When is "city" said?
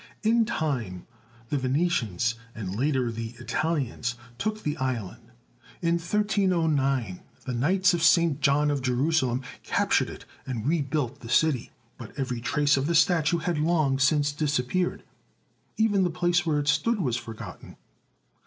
11.29-11.69